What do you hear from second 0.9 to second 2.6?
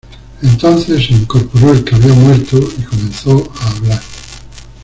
se incorporó el que había muerto,